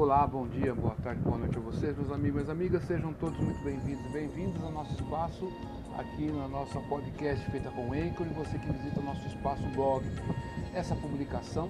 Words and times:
Olá, 0.00 0.24
bom 0.28 0.46
dia, 0.46 0.72
boa 0.72 0.94
tarde, 1.02 1.20
boa 1.22 1.38
noite 1.38 1.58
a 1.58 1.60
vocês, 1.60 1.96
meus 1.98 2.12
amigos 2.12 2.28
e 2.28 2.32
minhas 2.34 2.48
amigas. 2.48 2.84
Sejam 2.84 3.12
todos 3.14 3.36
muito 3.40 3.60
bem-vindos 3.64 4.06
e 4.06 4.08
bem-vindos 4.10 4.62
ao 4.62 4.70
nosso 4.70 4.92
espaço 4.92 5.52
aqui 5.98 6.30
na 6.30 6.46
nossa 6.46 6.78
podcast 6.82 7.44
feita 7.50 7.68
com 7.70 7.92
Anchor 7.92 8.24
e 8.24 8.32
você 8.32 8.56
que 8.58 8.72
visita 8.74 9.00
o 9.00 9.02
nosso 9.02 9.26
espaço 9.26 9.60
blog. 9.74 10.04
Essa 10.72 10.94
publicação, 10.94 11.68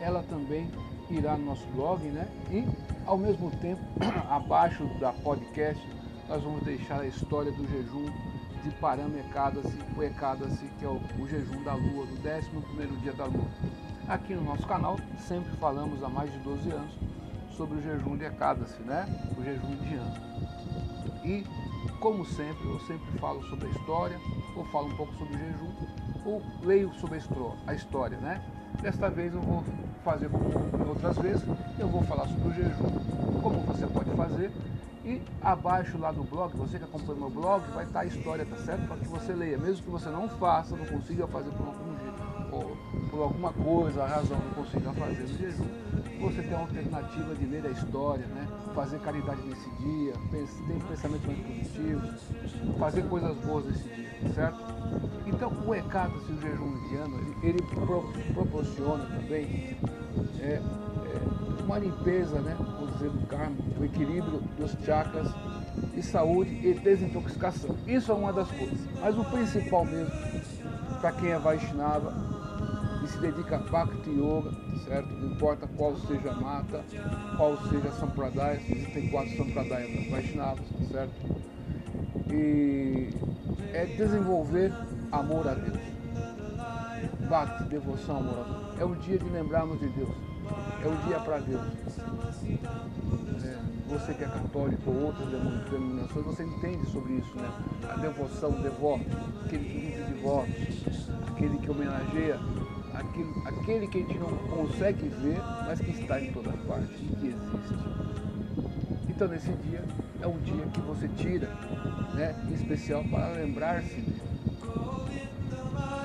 ela 0.00 0.22
também 0.22 0.70
irá 1.10 1.36
no 1.36 1.44
nosso 1.44 1.66
blog, 1.74 2.02
né? 2.04 2.26
E, 2.50 2.66
ao 3.04 3.18
mesmo 3.18 3.50
tempo, 3.60 3.82
abaixo 4.32 4.84
da 4.98 5.12
podcast, 5.12 5.86
nós 6.30 6.42
vamos 6.42 6.62
deixar 6.62 7.00
a 7.00 7.06
história 7.06 7.52
do 7.52 7.68
jejum 7.68 8.06
de 8.64 8.70
Parame 8.80 9.18
Ekadasi, 9.18 9.78
o 9.94 10.02
Ekadasi, 10.02 10.70
que 10.78 10.86
é 10.86 10.88
o, 10.88 10.98
o 11.20 11.28
jejum 11.28 11.62
da 11.64 11.74
lua, 11.74 12.06
do 12.06 12.16
11º 12.16 13.00
dia 13.02 13.12
da 13.12 13.26
lua. 13.26 13.44
Aqui 14.08 14.34
no 14.34 14.42
nosso 14.42 14.66
canal 14.66 14.96
sempre 15.18 15.54
falamos 15.58 16.02
há 16.02 16.08
mais 16.08 16.32
de 16.32 16.38
12 16.38 16.70
anos 16.70 17.11
sobre 17.62 17.78
o 17.78 17.82
jejum 17.82 18.16
de 18.16 18.24
Ekadasi, 18.24 18.82
né? 18.82 19.06
O 19.38 19.44
jejum 19.44 19.72
indiano. 19.72 20.12
E, 21.22 21.46
como 22.00 22.26
sempre, 22.26 22.68
eu 22.68 22.80
sempre 22.80 23.06
falo 23.20 23.40
sobre 23.44 23.68
a 23.68 23.70
história, 23.70 24.20
ou 24.56 24.64
falo 24.64 24.88
um 24.88 24.96
pouco 24.96 25.14
sobre 25.14 25.36
o 25.36 25.38
jejum, 25.38 25.72
ou 26.24 26.42
leio 26.64 26.92
sobre 26.94 27.20
a 27.68 27.74
história, 27.74 28.18
né? 28.18 28.42
Desta 28.80 29.08
vez 29.08 29.32
eu 29.32 29.40
vou 29.40 29.62
fazer 30.02 30.28
como 30.28 30.44
outras 30.88 31.16
vezes, 31.18 31.44
eu 31.78 31.86
vou 31.86 32.02
falar 32.02 32.26
sobre 32.26 32.48
o 32.48 32.52
jejum, 32.52 33.40
como 33.40 33.60
você 33.60 33.86
pode 33.86 34.10
fazer, 34.10 34.50
e 35.04 35.22
abaixo 35.40 35.96
lá 35.98 36.10
do 36.10 36.24
blog, 36.24 36.56
você 36.56 36.78
que 36.78 36.84
acompanha 36.84 37.20
meu 37.20 37.30
blog, 37.30 37.62
vai 37.72 37.84
estar 37.84 38.00
a 38.00 38.06
história, 38.06 38.44
tá 38.44 38.56
certo? 38.56 38.88
Para 38.88 38.96
que 38.96 39.06
você 39.06 39.32
leia, 39.32 39.56
mesmo 39.56 39.84
que 39.84 39.90
você 39.90 40.08
não 40.08 40.28
faça, 40.28 40.76
não 40.76 40.86
consiga 40.86 41.28
fazer 41.28 41.50
por 41.50 41.68
algum 41.68 41.96
jeito, 42.00 42.22
ou 42.50 42.76
por 43.08 43.22
alguma 43.22 43.52
coisa, 43.52 44.02
a 44.02 44.06
razão 44.08 44.36
não 44.36 44.64
consiga 44.64 44.92
fazer 44.94 45.22
no 45.22 45.38
jejum, 45.38 46.01
você 46.22 46.40
tem 46.40 46.54
a 46.54 46.60
alternativa 46.60 47.34
de 47.34 47.46
ler 47.46 47.66
a 47.66 47.70
história, 47.70 48.26
né? 48.26 48.46
fazer 48.74 48.98
caridade 49.00 49.42
nesse 49.42 49.68
dia, 49.70 50.12
ter 50.30 50.46
pensamentos 50.88 51.26
mais 51.26 51.38
positivos, 51.40 52.10
fazer 52.78 53.02
coisas 53.08 53.36
boas 53.38 53.64
nesse 53.66 53.88
dia, 53.88 54.32
certo? 54.32 54.58
Então 55.26 55.52
o 55.66 55.74
ECAD, 55.74 56.14
o 56.14 56.40
jejum 56.40 56.76
indiano, 56.78 57.36
ele, 57.42 57.60
pro, 57.62 58.12
proporciona 58.32 59.04
também 59.06 59.76
é, 60.40 60.44
é, 60.44 60.62
uma 61.64 61.78
limpeza, 61.78 62.40
né? 62.40 62.56
vamos 62.58 62.92
dizer, 62.92 63.10
do 63.10 63.26
karma, 63.26 63.56
o 63.80 63.84
equilíbrio 63.84 64.40
dos 64.56 64.72
chakras 64.84 65.28
e 65.96 66.02
saúde 66.02 66.50
e 66.66 66.74
desintoxicação. 66.74 67.76
Isso 67.86 68.12
é 68.12 68.14
uma 68.14 68.32
das 68.32 68.48
coisas. 68.48 68.78
Mas 69.00 69.18
o 69.18 69.24
principal 69.24 69.84
mesmo, 69.84 70.12
para 71.00 71.12
quem 71.12 71.30
é 71.30 71.38
Vaishnava, 71.38 72.31
se 73.12 73.18
dedica 73.18 73.56
a 73.56 73.58
Bhakti 73.58 74.10
Yoga, 74.10 74.50
certo? 74.86 75.08
Não 75.10 75.32
importa 75.32 75.66
qual 75.76 75.96
seja 75.96 76.32
mata, 76.32 76.82
qual 77.36 77.56
seja 77.68 77.90
Sampradaya, 77.92 78.60
existem 78.68 79.08
quatro 79.08 79.36
Sampradayas 79.36 80.10
Vaishnavas, 80.10 80.64
certo? 80.90 81.12
E 82.32 83.10
é 83.74 83.84
desenvolver 83.84 84.72
amor 85.10 85.46
a 85.46 85.54
Deus. 85.54 85.78
Bhakti, 87.28 87.64
devoção, 87.64 88.16
amor 88.18 88.38
a 88.40 88.42
Deus. 88.44 88.80
É 88.80 88.84
o 88.84 88.94
dia 88.96 89.18
de 89.18 89.28
lembrarmos 89.28 89.78
de 89.78 89.88
Deus. 89.88 90.14
É 90.82 90.88
o 90.88 90.96
dia 91.06 91.18
para 91.20 91.38
Deus. 91.38 91.62
É, 93.44 93.58
você 93.88 94.14
que 94.14 94.24
é 94.24 94.28
católico 94.28 94.90
ou 94.90 95.06
outras 95.06 95.28
denominações, 95.28 96.24
você 96.24 96.44
entende 96.44 96.86
sobre 96.90 97.14
isso, 97.14 97.36
né? 97.36 97.50
A 97.90 97.96
devoção, 97.96 98.50
o 98.50 98.62
devoto, 98.62 99.04
aquele 99.44 99.64
que 99.64 99.78
vive 99.78 100.04
de 100.04 100.22
votos, 100.22 101.10
aquele 101.30 101.58
que 101.58 101.70
homenageia 101.70 102.38
aquele, 102.94 103.32
aquele 103.44 103.86
que 103.88 103.98
a 103.98 104.00
gente 104.00 104.18
não 104.18 104.36
consegue 104.48 105.08
ver, 105.08 105.38
mas 105.66 105.80
que 105.80 105.90
está 105.90 106.20
em 106.20 106.32
toda 106.32 106.52
parte 106.52 106.92
e 107.00 107.16
que 107.16 107.26
existe. 107.28 107.74
Então 109.08 109.28
nesse 109.28 109.52
dia 109.52 109.84
é 110.20 110.26
um 110.26 110.38
dia 110.38 110.64
que 110.72 110.80
você 110.80 111.08
tira, 111.16 111.48
né, 112.14 112.34
em 112.48 112.54
especial 112.54 113.04
para 113.04 113.28
lembrar-se 113.32 113.94
dele. 113.94 114.22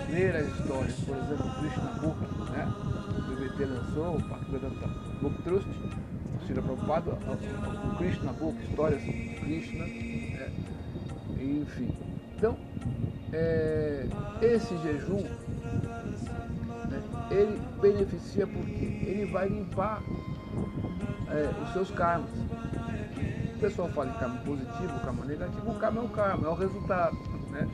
Ler 0.10 0.36
as 0.38 0.48
histórias, 0.48 0.96
por 1.02 1.18
exemplo, 1.18 1.52
Krishna 1.60 1.92
Book, 2.02 2.52
né? 2.52 2.74
O 3.18 3.36
BBT 3.36 3.66
lançou, 3.66 4.16
o 4.16 4.20
Bhaktivedanta 4.20 4.88
Book 5.22 5.42
Trust, 5.44 5.68
Sira 6.48 6.62
Prabhupada, 6.62 7.12
o 7.12 7.96
Krishna 7.98 8.32
Book, 8.34 8.58
histórias 8.64 9.02
do 9.02 9.42
Krishna, 9.42 9.86
né? 9.86 10.52
enfim. 11.42 11.90
Então, 12.38 12.58
é, 13.34 14.06
esse 14.42 14.78
jejum 14.78 15.26
ele 17.38 17.62
beneficia 17.82 18.48
porque 18.48 18.86
ele 18.86 19.26
vai 19.26 19.48
limpar 19.48 20.02
é, 21.30 21.64
os 21.64 21.74
seus 21.74 21.92
karmas. 21.92 22.30
O 23.56 23.60
pessoal 23.60 23.90
fala 23.90 24.10
em 24.10 24.14
karma 24.14 24.38
positivo, 24.42 25.00
karma 25.04 25.26
negativo, 25.26 25.72
o 25.72 25.80
karma 25.80 26.00
é 26.00 26.04
um 26.04 26.08
karma, 26.10 26.48
é 26.48 26.52
o 26.52 26.56
resultado. 26.56 27.18
Né? 27.50 27.68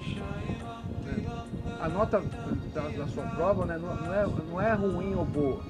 A 1.81 1.89
nota 1.89 2.21
da, 2.73 2.81
da 2.81 3.07
sua 3.07 3.23
prova 3.23 3.65
né, 3.65 3.77
não, 3.77 4.13
é, 4.13 4.25
não 4.49 4.61
é 4.61 4.73
ruim 4.73 5.13
ou 5.15 5.25
boa, 5.25 5.61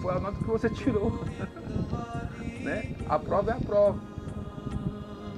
foi 0.00 0.16
a 0.16 0.20
nota 0.20 0.38
que 0.38 0.44
você 0.44 0.70
tirou. 0.70 1.12
né? 2.62 2.94
A 3.08 3.18
prova 3.18 3.50
é 3.50 3.54
a 3.54 3.60
prova. 3.60 3.98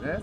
Né? 0.01 0.23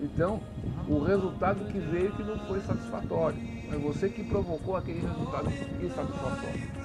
Então, 0.00 0.40
o 0.88 1.02
resultado 1.02 1.64
que 1.70 1.78
veio 1.78 2.12
que 2.12 2.22
não 2.22 2.38
foi 2.46 2.60
satisfatório. 2.60 3.38
É 3.72 3.76
você 3.76 4.08
que 4.08 4.22
provocou 4.22 4.76
aquele 4.76 5.00
resultado 5.00 5.50
insatisfatório. 5.82 6.83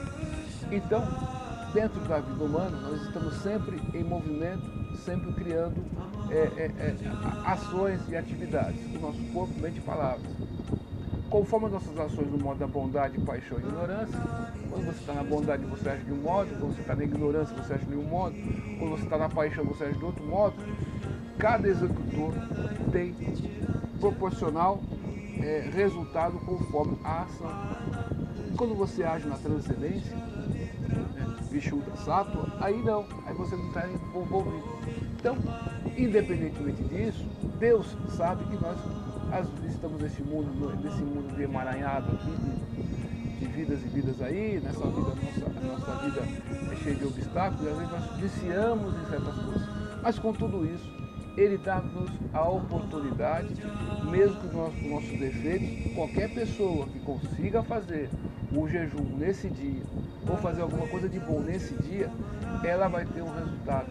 Então, 0.72 1.04
dentro 1.74 2.00
da 2.02 2.20
vida 2.20 2.44
humana, 2.44 2.78
nós 2.78 3.02
estamos 3.02 3.34
sempre 3.42 3.80
em 3.94 4.04
movimento, 4.04 4.64
sempre 5.04 5.34
criando 5.34 5.76
é, 6.30 6.36
é, 6.36 6.66
é, 6.80 6.96
ações 7.44 8.00
e 8.08 8.16
atividades, 8.16 8.80
o 8.96 9.00
nosso 9.00 9.20
corpo, 9.34 9.54
mente 9.60 9.78
e 9.78 9.82
palavras. 9.82 10.30
Conforme 11.30 11.68
as 11.68 11.72
nossas 11.74 11.98
ações 12.00 12.28
no 12.32 12.38
modo 12.38 12.60
da 12.60 12.68
bondade, 12.68 13.20
paixão 13.22 13.58
e 13.60 13.62
ignorância, 13.62 14.20
quando 14.70 14.86
você 14.86 15.00
está 15.00 15.14
na 15.14 15.24
bondade 15.24 15.66
você 15.66 15.90
age 15.90 16.04
de 16.04 16.14
um 16.14 16.18
modo, 16.18 16.50
quando 16.50 16.76
você 16.76 16.82
está 16.82 16.96
na 16.96 17.04
ignorância 17.04 17.56
você 17.56 17.74
age 17.74 17.86
de 17.86 17.96
um 17.96 18.04
modo, 18.04 18.36
quando 18.80 18.92
você 18.92 19.04
está 19.04 19.18
na 19.18 19.30
paixão 19.30 19.64
você 19.64 19.84
age 19.86 19.98
de 19.98 20.06
outro 20.06 20.24
modo, 20.26 20.56
cada 21.38 21.68
executor 21.68 22.34
tem 22.92 23.16
proporcional 24.00 24.82
é, 25.40 25.70
resultado 25.72 26.40
conforme 26.46 26.98
a 27.04 27.24
ação. 27.24 27.52
Quando 28.58 28.76
você 28.76 29.04
age 29.04 29.28
na 29.28 29.38
transcendência, 29.38 30.16
Vishuddha 31.60 31.94
Sattva, 31.98 32.48
aí 32.62 32.82
não, 32.82 33.06
aí 33.26 33.34
você 33.34 33.56
não 33.56 33.68
está 33.68 33.86
envolvido. 34.16 34.64
Então, 35.20 35.36
independentemente 35.98 36.82
disso, 36.84 37.26
Deus 37.60 37.98
sabe 38.16 38.46
que 38.46 38.64
nós 38.64 38.78
estamos 39.70 40.02
nesse 40.02 40.24
mundo, 40.24 40.74
nesse 40.82 41.02
mundo 41.02 41.36
de 41.36 41.44
emaranhado 41.44 42.14
aqui, 42.14 42.32
de, 42.32 43.40
de, 43.40 43.46
vidas 43.46 43.80
e 43.84 43.88
vidas 43.90 44.22
aí, 44.22 44.62
nessa 44.64 44.86
vida, 44.86 45.02
nossa, 45.02 45.90
nossa 45.90 46.06
vida 46.06 46.22
é 46.72 46.76
cheia 46.78 46.96
de 46.96 47.06
obstáculos, 47.06 47.66
e 47.66 47.70
às 47.70 47.78
vezes 47.78 47.92
nós 47.92 48.18
viciamos 48.18 48.94
em 48.94 49.10
certas 49.10 49.36
coisas. 49.36 49.70
Mas 50.02 50.18
com 50.18 50.32
tudo 50.32 50.66
isso, 50.66 50.99
ele 51.40 51.58
dá-nos 51.58 52.12
a 52.34 52.44
oportunidade, 52.50 53.56
mesmo 54.10 54.36
com, 54.50 54.90
nossos 54.90 55.18
defeitos, 55.18 55.94
qualquer 55.94 56.30
pessoa 56.34 56.86
que 56.88 57.00
consiga 57.00 57.64
fazer 57.64 58.10
o 58.54 58.68
jejum 58.68 59.18
nesse 59.18 59.50
dia, 59.50 59.84
ou 60.28 60.38
fazer 60.38 60.62
alguma 60.62 60.86
coisa 60.88 61.08
de 61.08 61.20
bom 61.20 61.40
nesse 61.40 61.74
dia, 61.84 62.12
ela 62.64 62.88
vai 62.90 63.06
ter 63.06 63.22
um 63.22 63.34
resultado. 63.34 63.88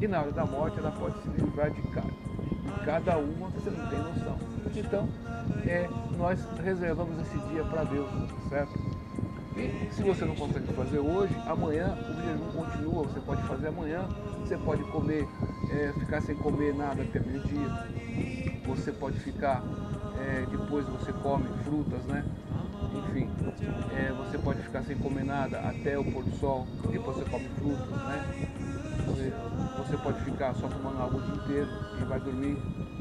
E 0.00 0.08
na 0.08 0.20
hora 0.20 0.32
da 0.32 0.44
morte 0.44 0.78
ela 0.78 0.90
pode 0.90 1.14
se 1.22 1.28
livrar 1.28 1.70
de 1.70 1.82
cada, 1.82 2.08
de 2.08 2.84
cada 2.84 3.18
uma 3.18 3.48
você 3.50 3.70
não 3.70 3.86
tem 3.88 3.98
noção. 3.98 4.38
Então, 4.74 5.08
é, 5.66 5.88
nós 6.18 6.40
reservamos 6.64 7.18
esse 7.20 7.38
dia 7.48 7.62
para 7.64 7.84
Deus, 7.84 8.08
certo? 8.48 8.72
E 9.56 9.88
se 9.92 10.02
você 10.02 10.24
não 10.24 10.34
consegue 10.34 10.72
fazer 10.74 10.98
hoje, 10.98 11.34
amanhã 11.46 11.96
o 12.08 12.22
jejum 12.22 12.52
continua, 12.52 13.02
você 13.04 13.20
pode 13.20 13.42
fazer 13.42 13.68
amanhã, 13.68 14.02
você 14.40 14.56
pode 14.56 14.82
comer, 14.84 15.26
é, 15.70 15.92
ficar 15.98 16.20
sem 16.22 16.36
comer 16.36 16.74
nada 16.74 17.02
até 17.02 17.18
meio-dia, 17.20 17.68
você 18.64 18.92
pode 18.92 19.18
ficar, 19.18 19.62
é, 20.20 20.46
depois 20.50 20.86
você 20.86 21.12
come 21.12 21.48
frutas, 21.64 22.04
né? 22.04 22.24
enfim, 22.94 23.28
é, 23.94 24.12
você 24.12 24.38
pode 24.38 24.60
ficar 24.62 24.82
sem 24.82 24.96
comer 24.96 25.24
nada 25.24 25.58
até 25.60 25.98
o 25.98 26.04
pôr 26.04 26.24
do 26.24 26.34
sol, 26.36 26.66
depois 26.90 27.16
você 27.16 27.24
come 27.30 27.48
frutas, 27.58 27.88
né? 27.88 28.24
Você, 29.06 29.32
você 29.76 29.96
pode 29.96 30.20
ficar 30.20 30.29
só 30.54 30.68
tomando 30.68 31.02
água 31.02 31.20
o 31.20 31.22
dia 31.22 31.34
inteiro 31.34 31.68
e 32.00 32.04
vai 32.04 32.18
dormir. 32.18 32.56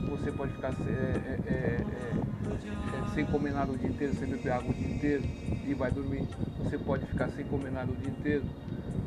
Você 0.10 0.32
pode 0.32 0.52
ficar 0.52 0.74
é, 0.74 0.92
é, 0.92 1.40
é, 1.48 1.86
é, 1.86 3.14
sem 3.14 3.26
comer 3.26 3.54
nada 3.54 3.72
o 3.72 3.78
dia 3.78 3.90
inteiro, 3.90 4.14
sem 4.16 4.28
beber 4.28 4.52
água 4.52 4.70
o 4.70 4.74
dia 4.74 4.94
inteiro 4.94 5.24
e 5.66 5.74
vai 5.74 5.90
dormir. 5.90 6.28
Você 6.64 6.78
pode 6.78 7.06
ficar 7.06 7.30
sem 7.30 7.46
comer 7.46 7.72
nada 7.72 7.92
o 7.92 7.96
dia 7.96 8.10
inteiro. 8.10 8.44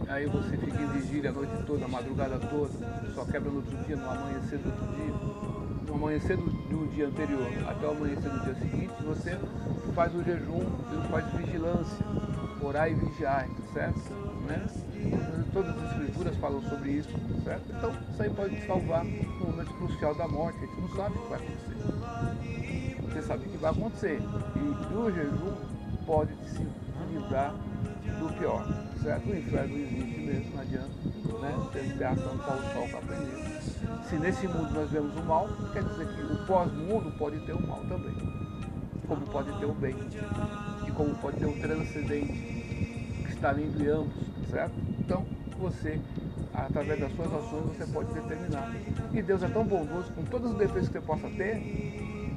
Aí 0.09 0.27
você 0.27 0.57
fica 0.57 0.83
em 0.83 0.87
vigília 0.99 1.31
a 1.31 1.33
noite 1.33 1.53
toda, 1.67 1.85
a 1.85 1.89
madrugada 1.89 2.39
toda, 2.39 2.73
só 3.15 3.25
quebra 3.25 3.51
no 3.51 3.57
outro 3.57 3.77
dia, 3.85 3.97
no 3.97 4.11
amanhecer 4.11 4.59
do 4.59 4.69
outro 4.69 4.87
dia, 4.97 5.52
no 5.93 5.97
amanhecer 5.97 6.37
do, 6.37 6.45
do 6.45 6.91
dia 6.95 7.07
anterior 7.07 7.47
até 7.69 7.87
o 7.87 7.91
amanhecer 7.91 8.31
do 8.31 8.41
dia 8.45 8.55
seguinte, 8.55 8.93
você 9.05 9.39
faz 9.95 10.15
o 10.15 10.23
jejum, 10.23 10.65
ele 10.91 11.09
faz 11.11 11.27
vigilância, 11.35 12.07
orar 12.63 12.91
e 12.91 12.95
vigiar, 12.95 13.47
certo? 13.73 14.01
Né? 14.47 14.67
Todas 15.53 15.77
as 15.77 15.93
escrituras 15.93 16.37
falam 16.37 16.63
sobre 16.63 16.93
isso, 16.93 17.11
certo? 17.45 17.65
Então 17.69 17.91
isso 18.11 18.23
aí 18.23 18.31
pode 18.31 18.57
te 18.57 18.67
salvar 18.67 19.05
no 19.05 19.47
momento 19.47 19.75
crucial 19.75 20.15
da 20.15 20.27
morte, 20.27 20.59
a 20.59 20.67
gente 20.67 20.81
não 20.81 20.89
sabe 20.97 21.17
o 21.17 21.23
que 21.23 21.29
vai 21.29 21.39
acontecer. 21.39 23.03
Você 23.03 23.23
sabe 23.23 23.47
o 23.47 23.49
que 23.51 23.59
vai 23.59 23.71
acontecer. 23.71 24.19
E, 24.57 24.93
e 24.93 24.97
o 24.97 25.11
jejum 25.11 25.55
pode 26.07 26.35
te 26.35 26.67
livrar 27.13 27.55
pior? 28.43 28.67
O 29.25 29.37
inferno 29.37 29.79
existe 29.79 30.21
mesmo, 30.21 30.51
não 30.55 30.61
adianta, 30.63 30.91
né? 31.41 31.97
Ter 31.99 32.05
ação 32.05 32.39
para 32.39 32.55
o 32.57 32.73
sol 32.73 32.89
para 32.89 32.99
aprender. 32.99 33.61
Se 34.09 34.17
nesse 34.17 34.49
mundo 34.49 34.75
nós 34.75 34.91
vemos 34.91 35.17
o 35.17 35.23
mal, 35.23 35.49
quer 35.73 35.85
dizer 35.85 36.09
que 36.09 36.23
o 36.23 36.47
pós-mundo 36.47 37.13
pode 37.19 37.39
ter 37.47 37.53
o 37.53 37.67
mal 37.67 37.81
também. 37.89 38.15
Como 39.07 39.23
pode 39.27 39.53
ter 39.59 39.67
o 39.67 39.73
bem. 39.73 39.95
E 40.87 40.91
como 40.91 41.15
pode 41.17 41.37
ter 41.37 41.47
o 41.47 41.53
transcendente, 41.53 42.33
que 42.33 43.33
está 43.33 43.55
em 43.55 43.87
ambos, 43.89 44.13
certo? 44.51 44.75
Então, 44.99 45.25
você, 45.59 46.01
através 46.53 46.99
das 46.99 47.13
suas 47.15 47.33
ações, 47.33 47.77
você 47.77 47.87
pode 47.93 48.13
determinar. 48.13 48.75
E 49.13 49.23
Deus 49.23 49.43
é 49.43 49.49
tão 49.49 49.65
bondoso, 49.65 50.13
com 50.15 50.25
todos 50.25 50.51
os 50.51 50.59
defeitos 50.59 50.89
que 50.89 50.95
você 50.95 51.01
possa 51.01 51.29
ter, 51.31 51.57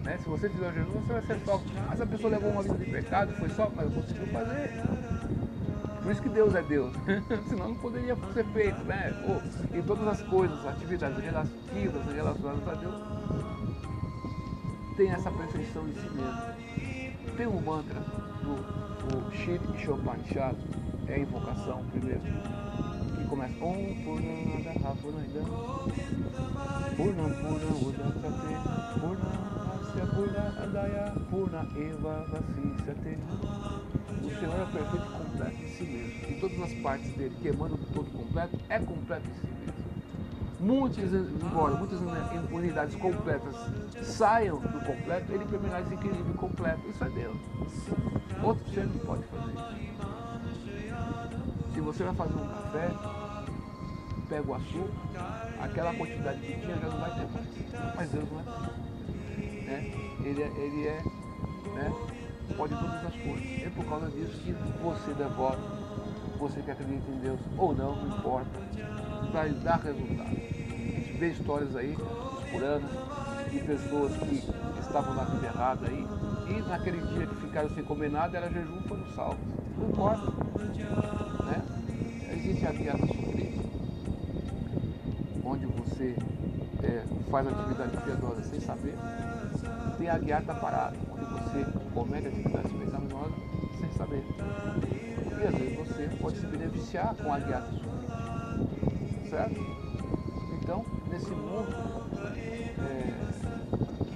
né? 0.03 0.19
Se 0.21 0.29
você 0.29 0.49
fizer 0.49 0.69
o 0.69 0.73
jejum, 0.73 1.01
você 1.01 1.13
vai 1.13 1.21
ser 1.23 1.39
salvo. 1.45 1.65
Mas 1.87 2.01
a 2.01 2.05
pessoa 2.05 2.29
levou 2.29 2.51
uma 2.51 2.61
vida 2.61 2.77
de 2.77 2.91
pecado, 2.91 3.33
foi 3.33 3.49
só, 3.49 3.71
mas 3.75 3.91
conseguiu 3.91 4.27
fazer. 4.27 4.83
Por 6.05 6.11
isso 6.11 6.21
que 6.21 6.29
Deus 6.29 6.53
é 6.53 6.61
Deus. 6.61 6.93
Senão 7.49 7.69
não 7.69 7.75
poderia 7.75 8.15
ser 8.31 8.45
feito, 8.53 8.77
né? 8.83 9.11
e 9.73 9.81
todas 9.81 10.07
as 10.07 10.21
coisas, 10.21 10.63
atividades 10.63 11.17
relativas, 11.17 12.05
relacionadas 12.13 12.67
a 12.67 12.73
Deus, 12.75 12.95
tem 14.95 15.09
essa 15.09 15.31
perfeição 15.31 15.87
em 15.87 15.93
si 15.93 16.07
mesmo. 16.13 17.35
Tem 17.35 17.47
um 17.47 17.59
mantra 17.59 17.99
do 18.43 19.31
Shri 19.35 19.59
Ishopanishad, 19.75 20.55
é 21.07 21.15
a 21.15 21.19
invocação 21.19 21.83
primeiro, 21.85 22.21
que 22.21 23.27
começa 23.27 23.65
Om 23.65 23.95
Purnamadaha 24.03 24.95
Purnamidam 25.01 25.45
Purnam 26.95 27.29
Purnam 27.31 27.77
Udasate 27.81 28.53
Purnam 28.99 29.33
Asya 29.73 30.05
Purna 30.13 30.53
Adaya 30.61 31.13
Purna 31.31 31.67
Eva 31.75 32.25
Vasisyate 32.29 33.74
o 34.09 34.29
Senhor 34.39 34.61
é 34.61 34.65
perfeito 34.65 35.05
e 35.05 35.09
completo 35.17 35.63
em 35.63 35.67
si 35.67 35.83
mesmo. 35.83 36.29
Em 36.29 36.39
todas 36.39 36.61
as 36.61 36.73
partes 36.79 37.11
dele, 37.13 37.35
que 37.41 37.47
emana 37.47 37.75
do 37.75 37.93
todo 37.93 38.11
completo, 38.11 38.59
é 38.69 38.79
completo 38.79 39.29
em 39.29 39.33
si 39.33 39.47
mesmo. 39.47 39.75
Muitas, 40.59 41.13
embora 41.13 41.75
muitas 41.75 41.99
unidades 42.51 42.95
completas 42.95 43.55
saiam 44.01 44.57
do 44.57 44.79
completo, 44.85 45.31
ele 45.31 45.45
permanece 45.45 45.93
em 45.93 45.97
equilíbrio 45.97 46.33
completo. 46.35 46.89
Isso 46.89 47.03
é 47.03 47.09
Deus. 47.09 47.37
Outro 48.41 48.73
ser 48.73 48.85
não 48.85 48.97
pode 48.99 49.23
fazer 49.23 49.51
isso. 49.51 49.75
Se 51.73 51.81
você 51.81 52.03
vai 52.03 52.15
fazer 52.15 52.35
um 52.35 52.47
café, 52.47 52.89
pega 54.29 54.49
o 54.49 54.55
açúcar, 54.55 55.51
aquela 55.61 55.93
quantidade 55.93 56.39
que 56.39 56.59
tinha 56.59 56.77
já 56.77 56.87
não 56.87 56.99
vai 56.99 57.11
ter 57.11 57.27
mais. 57.31 57.95
Mas 57.95 58.09
Deus 58.09 58.31
não 58.31 58.39
é 58.39 58.43
assim. 58.43 58.85
Né? 59.65 59.91
Ele 60.23 60.41
é, 60.41 60.47
ele 60.57 60.87
é 60.87 61.03
né? 61.75 62.14
Pode 62.55 62.73
todas 62.75 63.05
as 63.05 63.15
coisas. 63.15 63.63
É 63.63 63.69
por 63.69 63.85
causa 63.85 64.09
disso 64.11 64.37
que 64.43 64.51
você 64.81 65.13
devota, 65.13 65.59
você 66.37 66.61
que 66.61 66.71
acredita 66.71 67.11
em 67.11 67.19
Deus 67.19 67.39
ou 67.57 67.75
não, 67.75 67.95
não 67.95 68.17
importa, 68.17 68.59
vai 69.31 69.49
dar 69.49 69.77
resultado. 69.77 70.29
A 70.29 70.97
gente 70.97 71.17
vê 71.17 71.29
histórias 71.29 71.75
aí, 71.75 71.95
puranas, 72.51 72.91
de 73.51 73.59
pessoas 73.59 74.17
que 74.17 74.43
estavam 74.81 75.13
na 75.13 75.23
vida 75.23 75.47
errada 75.47 75.87
aí, 75.87 76.07
e 76.49 76.61
naquele 76.67 77.01
dia 77.13 77.27
que 77.27 77.35
ficaram 77.35 77.69
sem 77.69 77.83
comer 77.83 78.11
nada, 78.11 78.37
era 78.37 78.49
jejum, 78.49 78.81
foram 78.87 79.05
salvos. 79.15 79.39
Não 79.77 79.89
importa. 79.89 80.31
Né? 81.45 81.61
Existe 82.33 82.65
a 82.65 82.71
dieta 82.71 83.07
sofrida, 83.07 83.63
onde 85.43 85.65
você 85.67 86.15
faz 87.29 87.47
atividade 87.47 87.97
piedosa 87.97 88.43
sem 88.43 88.59
saber. 88.59 88.95
Tem 89.97 90.09
a 90.09 90.17
dieta 90.17 90.53
parada, 90.53 90.95
onde 91.11 91.25
você 91.25 91.65
comete 91.93 92.27
atividades 92.27 92.71
pecaminosas 92.71 93.33
sem 93.79 93.91
saber. 93.93 94.23
E 95.27 95.47
às 95.47 95.53
vezes 95.53 95.77
você 95.77 96.09
pode 96.21 96.37
se 96.37 96.45
beneficiar 96.47 97.15
com 97.15 97.33
a 97.33 97.39
sofrida. 97.39 97.63
Certo? 99.29 99.59
Então, 100.61 100.85
nesse 101.09 101.31
mundo, 101.31 101.75
é, 102.79 103.13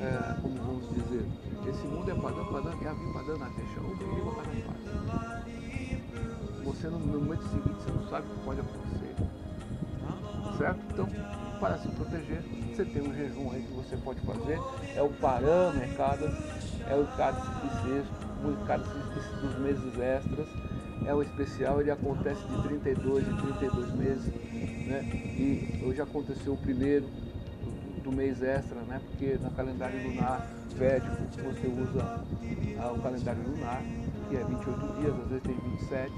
é, 0.01 0.35
como 0.42 0.56
vamos 0.56 0.89
dizer, 0.89 1.25
esse 1.69 1.88
mundo 1.88 2.09
é 2.09 2.15
padrão, 2.15 2.45
padrão, 2.45 2.74
é 2.81 2.88
a 2.88 2.94
vir 2.94 3.13
padrão 3.13 3.38
na 3.38 3.50
deixa, 3.50 3.80
o 3.81 3.97
perigo 3.97 4.25
na 4.25 4.44
paz. 4.44 4.80
Você 6.63 6.88
no 6.88 7.00
momento 7.00 7.44
seguinte 7.44 7.83
você 7.83 7.92
não 7.92 8.09
sabe 8.09 8.27
o 8.27 8.30
que 8.30 8.45
pode 8.45 8.62
acontecer. 8.62 9.15
Certo? 10.57 10.80
Então, 10.92 11.07
para 11.59 11.77
se 11.77 11.88
proteger, 11.89 12.41
você 12.73 12.85
tem 12.85 13.01
um 13.01 13.13
jejum 13.13 13.51
aí 13.51 13.61
que 13.61 13.73
você 13.73 13.97
pode 13.97 14.19
fazer, 14.21 14.59
é 14.95 15.01
o 15.01 15.09
Parã 15.09 15.73
Mercado, 15.73 16.25
é 16.88 16.95
o 16.95 17.06
cálice 17.17 17.47
bissexto, 17.61 18.13
o 18.44 18.65
cálice 18.65 18.89
dos 19.41 19.59
meses 19.59 20.00
extras, 20.00 20.47
é 21.06 21.13
o 21.13 21.21
especial, 21.21 21.81
ele 21.81 21.91
acontece 21.91 22.41
de 22.44 22.61
32 22.63 23.27
em 23.27 23.35
32 23.35 23.94
meses, 23.95 24.33
né? 24.88 25.01
E 25.13 25.83
hoje 25.85 26.01
aconteceu 26.01 26.53
o 26.53 26.57
primeiro 26.57 27.07
do 28.03 28.11
mês 28.11 28.41
extra, 28.41 28.79
né? 28.81 29.01
Porque 29.09 29.38
no 29.41 29.51
calendário 29.51 30.01
lunar 30.07 30.47
védico 30.75 31.17
você 31.44 31.67
usa 31.67 32.23
ah, 32.79 32.91
o 32.91 33.01
calendário 33.01 33.41
lunar, 33.44 33.81
que 34.29 34.38
é 34.38 34.44
28 34.44 35.01
dias, 35.01 35.19
às 35.19 35.27
vezes 35.27 35.44
tem 35.44 35.56
27, 35.56 36.11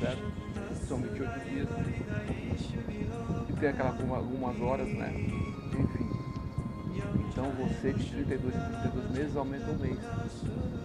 certo? 0.00 0.22
São 0.86 0.98
28 0.98 1.44
dias. 1.48 1.68
E 3.48 3.52
tem 3.60 3.68
aquela 3.68 3.90
algumas 3.90 4.60
horas, 4.60 4.88
né? 4.88 5.12
Enfim. 5.78 6.10
Então 7.30 7.50
você 7.52 7.92
de 7.92 8.04
32 8.04 8.54
em 8.54 8.58
32 8.58 9.10
meses 9.10 9.36
aumenta 9.36 9.70
um 9.70 9.78
mês. 9.78 9.98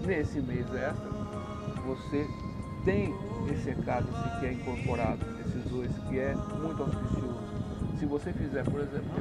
Nesse 0.05 0.41
mês 0.41 0.65
extra, 0.73 1.09
você 1.85 2.27
tem 2.85 3.13
esse 3.51 3.69
recado 3.69 4.07
que 4.39 4.45
é 4.45 4.53
incorporado, 4.53 5.19
esses 5.45 5.63
dois, 5.71 5.91
que 6.09 6.19
é 6.19 6.35
muito 6.35 6.83
auspicioso. 6.83 7.39
Se 7.97 8.05
você 8.05 8.33
fizer, 8.33 8.63
por 8.65 8.81
exemplo, 8.81 9.13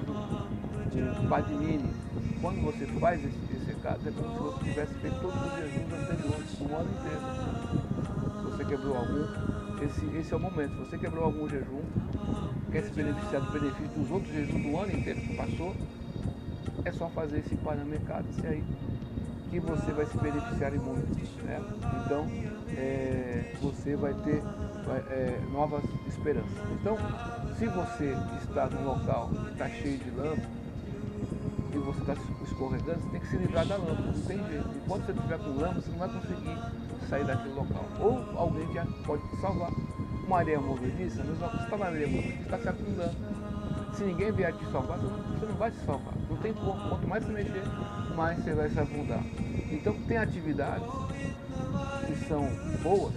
o 1.22 1.28
Padmini, 1.28 1.88
quando 2.40 2.60
você 2.62 2.86
faz 2.98 3.24
esse, 3.24 3.38
esse 3.54 3.64
recado, 3.66 4.00
é 4.06 4.10
como 4.10 4.34
se 4.34 4.38
você 4.42 4.64
tivesse 4.64 4.94
feito 4.94 5.20
todos 5.20 5.36
os 5.36 5.52
jejuns 5.54 5.92
anteriores, 5.92 6.60
o 6.60 6.64
ano 6.74 6.90
inteiro. 6.90 7.20
Se 8.38 8.50
você 8.50 8.64
quebrou 8.64 8.96
algum, 8.96 9.61
esse, 9.84 10.04
esse 10.16 10.32
é 10.32 10.36
o 10.36 10.40
momento. 10.40 10.76
Você 10.78 10.98
quebrou 10.98 11.24
algum 11.24 11.48
jejum, 11.48 11.82
quer 12.70 12.82
se 12.82 12.90
beneficiar 12.92 13.42
do 13.42 13.52
benefício 13.52 13.88
dos 13.96 14.10
outros 14.10 14.32
jejuns 14.32 14.62
do 14.62 14.78
ano 14.78 14.92
inteiro 14.92 15.20
que 15.20 15.36
passou, 15.36 15.74
é 16.84 16.92
só 16.92 17.08
fazer 17.10 17.38
esse 17.38 17.54
Panamecado, 17.56 18.26
esse 18.30 18.46
aí, 18.46 18.64
que 19.50 19.60
você 19.60 19.92
vai 19.92 20.06
se 20.06 20.16
beneficiar 20.18 20.74
em 20.74 20.78
muito. 20.78 21.44
Né? 21.44 21.60
Então, 22.04 22.26
é, 22.70 23.54
você 23.60 23.96
vai 23.96 24.14
ter 24.14 24.42
é, 25.10 25.40
novas 25.52 25.84
esperanças. 26.08 26.50
Então, 26.80 26.96
se 27.58 27.66
você 27.66 28.16
está 28.42 28.66
num 28.66 28.84
local 28.84 29.28
que 29.28 29.52
está 29.52 29.68
cheio 29.68 29.98
de 29.98 30.10
lama, 30.10 30.62
e 31.74 31.78
você 31.78 32.00
está 32.00 32.14
escorregando, 32.44 33.00
você 33.00 33.08
tem 33.10 33.20
que 33.20 33.26
se 33.28 33.36
livrar 33.36 33.66
da 33.66 33.76
lama, 33.76 34.00
não 34.00 34.22
tem 34.22 34.36
jeito. 34.46 34.68
Enquanto 34.84 35.06
você 35.06 35.12
estiver 35.12 35.38
com 35.38 35.50
lama, 35.58 35.74
você 35.74 35.90
não 35.90 35.98
vai 35.98 36.08
conseguir 36.08 36.58
sair 37.12 37.24
daquele 37.24 37.54
local. 37.54 37.84
Ou 38.00 38.38
alguém 38.38 38.72
já 38.72 38.86
pode 39.04 39.22
te 39.28 39.36
salvar. 39.36 39.70
Uma 40.26 40.38
areia 40.38 40.60
movediça, 40.60 41.22
você 41.22 41.62
está 41.64 41.76
na 41.76 41.86
areia 41.86 42.08
movediça, 42.08 42.42
está 42.42 42.58
se 42.58 42.68
afundando. 42.68 43.16
Se 43.92 44.04
ninguém 44.04 44.32
vier 44.32 44.52
te 44.54 44.64
salvar, 44.72 44.98
você 44.98 45.46
não 45.46 45.54
vai 45.56 45.70
se 45.70 45.84
salvar. 45.84 46.14
Não 46.30 46.36
tem 46.38 46.54
como. 46.54 46.88
Quanto 46.88 47.06
mais 47.06 47.24
você 47.24 47.32
mexer, 47.32 47.62
mais 48.16 48.38
você 48.42 48.54
vai 48.54 48.70
se 48.70 48.80
afundar. 48.80 49.22
Então 49.70 49.94
tem 50.08 50.16
atividades 50.16 50.88
que 52.06 52.14
são 52.26 52.48
boas, 52.82 53.12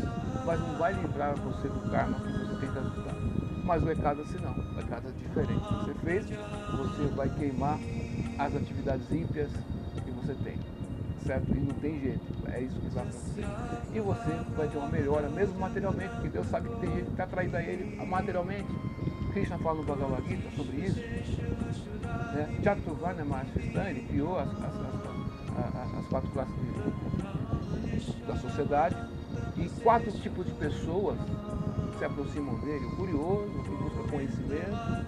mas 0.45 0.59
não 0.59 0.77
vai 0.77 0.93
livrar 0.93 1.35
você 1.37 1.69
do 1.69 1.89
karma 1.89 2.19
que 2.19 2.31
você 2.31 2.59
tem 2.59 2.71
que 2.71 2.79
ajudar. 2.79 3.15
Mas 3.63 3.83
o 3.83 3.91
ECAD 3.91 4.21
assim 4.21 4.37
não, 4.39 4.51
o 4.51 4.79
ECAD 4.79 5.07
é 5.07 5.11
diferente. 5.11 5.63
Você 5.63 5.93
fez, 6.03 6.25
você 6.25 7.07
vai 7.15 7.29
queimar 7.29 7.79
as 8.37 8.55
atividades 8.55 9.09
ímpias 9.09 9.49
que 10.03 10.11
você 10.11 10.33
tem. 10.43 10.74
Certo? 11.25 11.51
E 11.55 11.59
não 11.59 11.73
tem 11.75 11.99
jeito. 11.99 12.21
É 12.51 12.61
isso 12.61 12.79
que 12.79 12.89
vai 12.89 13.03
acontecer. 13.03 13.45
E 13.93 13.99
você 13.99 14.31
vai 14.55 14.67
ter 14.67 14.77
uma 14.77 14.89
melhora, 14.89 15.27
mesmo 15.29 15.59
materialmente, 15.59 16.09
porque 16.13 16.29
Deus 16.29 16.47
sabe 16.47 16.69
que 16.69 16.79
tem 16.81 16.91
gente 16.91 17.05
que 17.05 17.11
está 17.11 17.23
atraído 17.23 17.57
a 17.57 17.63
ele 17.63 18.05
materialmente. 18.05 18.67
Krishna 19.33 19.57
fala 19.57 19.81
no 19.81 19.83
Bhagavad 19.83 20.23
Gita 20.29 20.49
sobre 20.55 20.77
isso. 20.77 20.99
Né? 20.99 22.59
Chaturvarna 22.63 23.25
Mahasisthan, 23.25 23.89
ele 23.89 24.01
criou 24.07 24.39
as, 24.39 24.47
as, 24.49 24.75
as, 25.75 25.99
as 25.99 26.05
quatro 26.07 26.29
classes 26.29 26.53
de, 26.55 28.21
da 28.25 28.35
sociedade 28.37 28.95
e 29.57 29.67
quatro 29.81 30.11
tipos 30.11 30.45
de 30.45 30.53
pessoas 30.53 31.17
se 31.97 32.05
aproximam 32.05 32.55
dele. 32.59 32.85
O 32.85 32.95
curioso, 32.95 33.49
o 33.49 33.63
que 33.63 33.83
busca 33.83 34.11
conhecimento, 34.11 35.05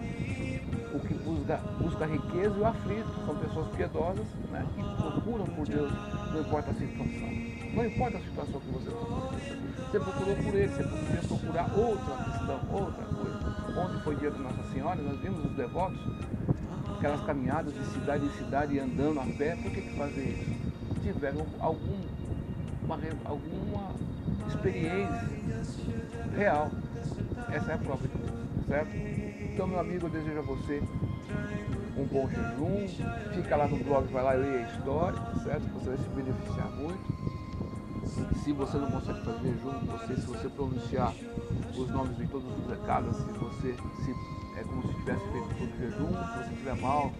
o 0.93 0.99
que 0.99 1.13
busca, 1.13 1.57
busca 1.79 2.05
riqueza 2.05 2.55
e 2.55 2.59
o 2.59 2.65
aflito. 2.65 3.25
São 3.25 3.35
pessoas 3.35 3.67
piedosas 3.75 4.25
né, 4.51 4.65
que 4.75 4.83
procuram 5.01 5.45
por 5.45 5.67
Deus 5.67 5.91
Não 6.31 6.41
importa 6.41 6.71
a 6.71 6.73
situação. 6.73 7.47
Não 7.73 7.85
importa 7.85 8.17
a 8.17 8.21
situação 8.21 8.59
que 8.61 8.71
você 8.71 8.89
procurou. 8.89 9.31
Você 9.91 9.99
procurou 9.99 10.35
por 10.35 10.55
ele, 10.55 10.67
você 10.67 10.83
poderia 10.83 11.21
procurar 11.27 11.77
outra 11.77 12.23
questão, 12.23 12.59
outra 12.71 13.05
coisa. 13.05 13.79
Ontem 13.79 13.99
foi 14.03 14.15
dia 14.15 14.31
da 14.31 14.39
Nossa 14.39 14.63
Senhora, 14.73 15.01
nós 15.01 15.19
vimos 15.19 15.45
os 15.45 15.51
devotos, 15.51 15.99
aquelas 16.97 17.21
caminhadas 17.21 17.73
de 17.73 17.85
cidade 17.85 18.25
em 18.25 18.29
cidade 18.31 18.79
andando 18.79 19.19
a 19.19 19.25
pé. 19.37 19.55
Por 19.55 19.71
que, 19.71 19.81
que 19.81 19.95
fazer 19.95 20.21
isso? 20.21 21.03
Tiveram 21.03 21.45
algum, 21.59 22.01
uma, 22.83 22.99
alguma 23.25 23.91
experiência 24.47 25.27
real. 26.35 26.71
Essa 27.51 27.71
é 27.71 27.75
a 27.75 27.77
prova 27.77 28.07
de 28.07 28.16
certo? 28.67 28.89
Então, 29.53 29.65
meu 29.65 29.79
amigo, 29.79 30.05
eu 30.05 30.09
desejo 30.09 30.39
a 30.39 30.41
você 30.41 30.83
um 31.97 32.05
bom 32.05 32.29
jejum. 32.29 32.87
Fica 33.33 33.55
lá 33.55 33.67
no 33.67 33.77
blog, 33.77 34.07
vai 34.11 34.23
lá 34.23 34.35
e 34.35 34.39
lê 34.39 34.57
a 34.57 34.67
história, 34.67 35.19
certo? 35.43 35.67
Você 35.73 35.89
vai 35.89 35.97
se 35.97 36.09
beneficiar 36.09 36.69
muito. 36.71 37.17
Se 38.43 38.51
você 38.53 38.77
não 38.77 38.91
consegue 38.91 39.21
fazer 39.25 39.39
jejum, 39.39 39.79
você, 39.85 40.15
se 40.15 40.27
você 40.27 40.49
pronunciar 40.49 41.13
os 41.75 41.89
nomes 41.89 42.17
de 42.17 42.27
todos 42.27 42.47
os 42.59 42.69
recados, 42.69 43.15
se 43.15 43.23
você 43.23 43.75
se, 44.03 44.11
é 44.59 44.63
como 44.63 44.81
se 44.87 44.93
tivesse 44.93 45.27
feito 45.31 45.47
todo 45.57 45.77
jejum, 45.79 46.07
se 46.07 46.37
você 46.37 46.53
estiver 46.53 46.75
mal, 46.81 47.11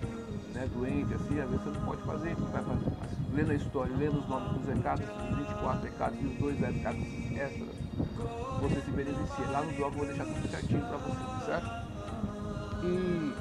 né, 0.54 0.68
doente, 0.74 1.14
assim, 1.14 1.40
às 1.40 1.50
vezes 1.50 1.66
você 1.66 1.78
não 1.78 1.86
pode 1.86 2.02
fazer, 2.04 2.36
você 2.36 2.52
vai 2.52 2.64
fazer. 2.64 2.86
Mas, 3.00 3.36
lendo 3.36 3.52
a 3.52 3.56
história, 3.56 3.96
lendo 3.98 4.20
os 4.20 4.30
nomes 4.30 4.52
dos 4.54 4.68
recados, 4.68 5.06
os 5.06 5.38
24 5.38 5.84
recados 5.84 6.22
e 6.22 6.26
os 6.26 6.34
dois 6.38 6.60
recados 6.60 7.04
extras, 7.36 7.87
você 8.62 8.82
se 8.82 8.92
beneficia. 8.92 9.46
Lá 9.52 9.62
no 9.62 9.72
blog 9.74 9.92
eu 9.94 9.98
vou 9.98 10.06
deixar 10.06 10.26
tudo 10.26 10.48
certinho 10.50 10.82
para 10.82 10.98
você, 10.98 11.46
certo? 11.46 11.88
E 12.84 13.34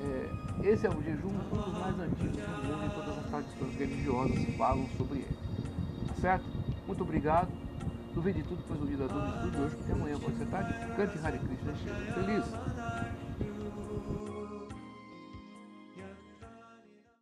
é, 0.00 0.68
esse 0.70 0.86
é 0.86 0.90
o 0.90 1.02
jejum, 1.02 1.28
um 1.28 1.56
dos 1.56 1.78
mais 1.78 1.98
antigos 1.98 2.36
do 2.36 2.66
mundo 2.66 2.86
e 2.86 2.90
todas 2.94 3.18
as 3.18 3.26
tradições 3.26 3.74
religiosas 3.78 4.56
falam 4.56 4.88
sobre 4.96 5.18
ele. 5.18 5.38
Tá 6.08 6.14
certo? 6.20 6.44
Muito 6.86 7.02
obrigado. 7.02 7.48
Duvide 8.14 8.42
tudo, 8.44 8.62
pois 8.66 8.80
o 8.80 8.86
vida 8.86 9.06
do 9.06 9.18
estúdio 9.18 9.64
hoje, 9.64 9.76
porque 9.76 9.92
amanhã 9.92 10.18
pode 10.18 10.36
ser 10.38 10.46
tarde. 10.46 10.72
Cante 10.96 11.18
Hare 11.18 11.38
Krishna. 11.38 11.74
Feliz! 12.14 13.05